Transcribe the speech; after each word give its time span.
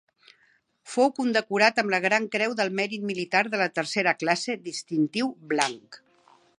Fou 0.93 1.11
condecorat 1.19 1.81
amb 1.83 1.93
la 1.95 1.99
Gran 2.07 2.25
Creu 2.37 2.57
del 2.61 2.73
Mèrit 2.79 3.05
Militar 3.11 3.45
de 3.57 3.71
tercera 3.79 4.17
classe 4.25 4.57
distintiu 4.71 5.33
blanc. 5.55 6.05